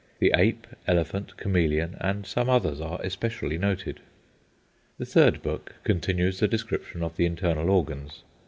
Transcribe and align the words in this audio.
The 0.17 0.33
ape, 0.35 0.65
elephant, 0.87 1.37
chameleon, 1.37 1.95
and 1.99 2.25
some 2.25 2.49
others 2.49 2.81
are 2.81 2.99
especially 3.03 3.59
noticed. 3.59 3.99
The 4.97 5.05
third 5.05 5.43
book 5.43 5.75
continues 5.83 6.39
the 6.39 6.47
description 6.47 7.03
of 7.03 7.17
the 7.17 7.27
internal 7.27 7.69
organs. 7.69 8.23